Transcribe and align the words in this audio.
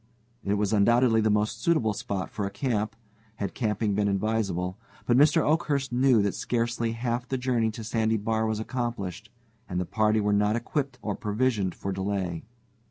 It 0.43 0.55
was, 0.55 0.73
undoubtedly, 0.73 1.21
the 1.21 1.29
most 1.29 1.61
suitable 1.61 1.93
spot 1.93 2.31
for 2.31 2.47
a 2.47 2.49
camp, 2.49 2.95
had 3.35 3.53
camping 3.53 3.93
been 3.93 4.07
advisable. 4.07 4.79
But 5.05 5.15
Mr. 5.15 5.43
Oakhurst 5.43 5.91
knew 5.93 6.23
that 6.23 6.33
scarcely 6.33 6.93
half 6.93 7.27
the 7.27 7.37
journey 7.37 7.69
to 7.69 7.83
Sandy 7.83 8.17
Bar 8.17 8.47
was 8.47 8.59
accomplished, 8.59 9.29
and 9.69 9.79
the 9.79 9.85
party 9.85 10.19
were 10.19 10.33
not 10.33 10.55
equipped 10.55 10.97
or 11.03 11.13
provisioned 11.15 11.75
for 11.75 11.91
delay. 11.91 12.41